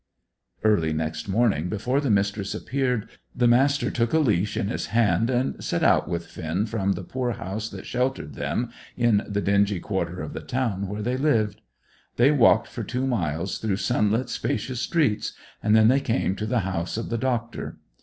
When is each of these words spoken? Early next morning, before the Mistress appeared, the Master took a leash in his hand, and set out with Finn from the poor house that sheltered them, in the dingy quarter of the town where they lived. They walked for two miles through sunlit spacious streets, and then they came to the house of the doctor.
Early 0.63 0.93
next 0.93 1.27
morning, 1.29 1.69
before 1.69 2.01
the 2.01 2.09
Mistress 2.09 2.55
appeared, 2.55 3.07
the 3.35 3.47
Master 3.47 3.91
took 3.91 4.13
a 4.13 4.17
leash 4.17 4.57
in 4.57 4.67
his 4.67 4.87
hand, 4.87 5.29
and 5.29 5.63
set 5.63 5.83
out 5.83 6.07
with 6.09 6.25
Finn 6.25 6.65
from 6.65 6.93
the 6.93 7.03
poor 7.03 7.33
house 7.33 7.69
that 7.69 7.85
sheltered 7.85 8.33
them, 8.33 8.71
in 8.97 9.21
the 9.27 9.41
dingy 9.41 9.79
quarter 9.79 10.19
of 10.19 10.33
the 10.33 10.41
town 10.41 10.87
where 10.87 11.03
they 11.03 11.17
lived. 11.17 11.61
They 12.15 12.31
walked 12.31 12.67
for 12.67 12.81
two 12.83 13.05
miles 13.05 13.59
through 13.59 13.77
sunlit 13.77 14.29
spacious 14.29 14.81
streets, 14.81 15.33
and 15.61 15.75
then 15.75 15.87
they 15.87 15.99
came 16.01 16.35
to 16.37 16.47
the 16.47 16.61
house 16.61 16.97
of 16.97 17.09
the 17.09 17.17
doctor. 17.19 17.77